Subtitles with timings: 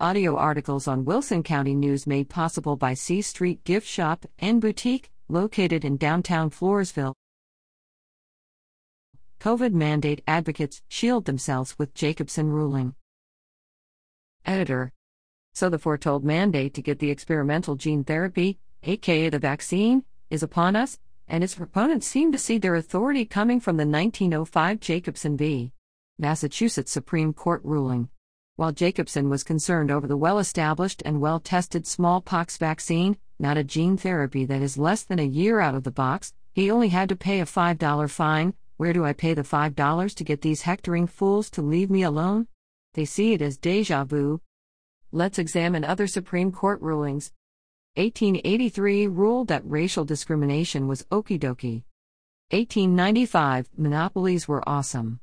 [0.00, 5.12] Audio articles on Wilson County News made possible by C Street Gift Shop and Boutique,
[5.28, 7.14] located in downtown Floresville.
[9.38, 12.96] COVID mandate advocates shield themselves with Jacobson ruling.
[14.44, 14.90] Editor.
[15.52, 20.74] So the foretold mandate to get the experimental gene therapy, aka the vaccine, is upon
[20.74, 20.98] us,
[21.28, 25.70] and its proponents seem to see their authority coming from the 1905 Jacobson v.
[26.18, 28.08] Massachusetts Supreme Court ruling.
[28.56, 33.64] While Jacobson was concerned over the well established and well tested smallpox vaccine, not a
[33.64, 37.08] gene therapy that is less than a year out of the box, he only had
[37.08, 38.54] to pay a $5 fine.
[38.76, 42.46] Where do I pay the $5 to get these hectoring fools to leave me alone?
[42.92, 44.40] They see it as deja vu.
[45.10, 47.32] Let's examine other Supreme Court rulings.
[47.96, 51.82] 1883 ruled that racial discrimination was okie dokie.
[52.50, 55.18] 1895 monopolies were awesome.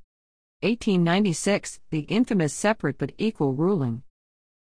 [0.64, 4.04] 1896, the infamous separate but equal ruling.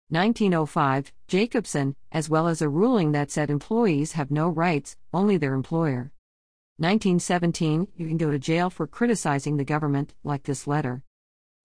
[0.09, 5.53] 1905, Jacobson, as well as a ruling that said employees have no rights, only their
[5.53, 6.11] employer.
[6.77, 11.03] 1917, you can go to jail for criticizing the government, like this letter.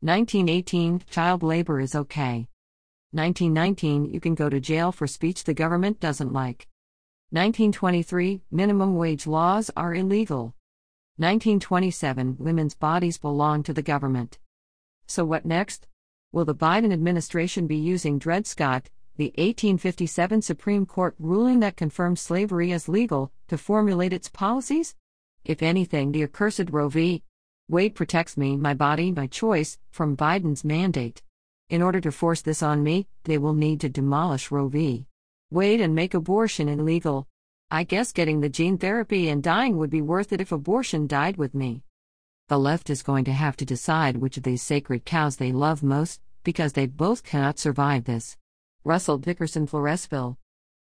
[0.01, 2.47] 1918, child labor is okay.
[3.13, 6.69] 1919, you can go to jail for speech the government doesn't like.
[7.31, 10.55] 1923, minimum wage laws are illegal.
[11.19, 14.39] 1927 Women's bodies belong to the government.
[15.07, 15.87] So what next?
[16.31, 22.19] Will the Biden administration be using Dred Scott, the 1857 Supreme Court ruling that confirmed
[22.19, 24.95] slavery as legal, to formulate its policies?
[25.43, 27.23] If anything, the accursed Roe v.
[27.67, 31.23] Wade protects me, my body, my choice, from Biden's mandate.
[31.71, 35.07] In order to force this on me, they will need to demolish Roe v.
[35.51, 37.27] Wade and make abortion illegal.
[37.69, 41.37] I guess getting the gene therapy and dying would be worth it if abortion died
[41.37, 41.83] with me.
[42.47, 45.83] The left is going to have to decide which of these sacred cows they love
[45.83, 48.37] most, because they both cannot survive this.
[48.85, 50.37] Russell Dickerson, Floresville.